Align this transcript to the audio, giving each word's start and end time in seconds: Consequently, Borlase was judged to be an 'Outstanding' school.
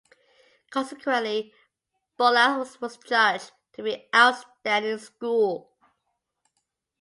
Consequently, 0.71 1.53
Borlase 2.17 2.81
was 2.81 2.97
judged 2.97 3.51
to 3.73 3.83
be 3.83 3.93
an 3.93 4.01
'Outstanding' 4.15 4.97
school. 4.97 5.73